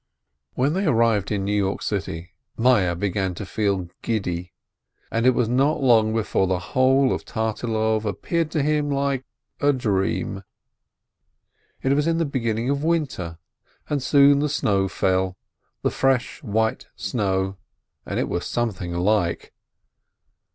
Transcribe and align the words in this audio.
When 0.55 0.73
they 0.73 0.87
arrived 0.87 1.31
in 1.31 1.45
New 1.45 1.55
York 1.55 1.83
City, 1.83 2.33
Meyerl 2.57 2.95
began 2.95 3.35
to 3.35 3.45
feel 3.45 3.87
giddy, 4.01 4.51
and 5.11 5.27
it 5.27 5.35
was 5.35 5.47
not 5.47 5.83
long 5.83 6.11
before 6.11 6.47
the 6.47 6.57
whole 6.57 7.13
of 7.13 7.23
Tartilov 7.23 8.03
appeared 8.03 8.49
to 8.49 8.63
him 8.63 8.89
like 8.89 9.23
a 9.59 9.71
dream. 9.71 10.43
It 11.83 11.93
was 11.93 12.07
in 12.07 12.17
the 12.17 12.25
beginning 12.25 12.67
of 12.71 12.83
winter, 12.83 13.37
and 13.91 14.01
soon 14.01 14.39
the 14.39 14.49
snow 14.49 14.87
fell, 14.87 15.37
the 15.83 15.91
fresh 15.91 16.41
white 16.41 16.87
snow, 16.95 17.57
and 18.03 18.19
it 18.19 18.27
was 18.27 18.43
something 18.47 18.95
like 18.95 19.53